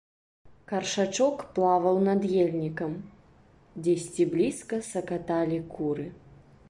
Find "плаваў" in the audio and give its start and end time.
1.57-1.99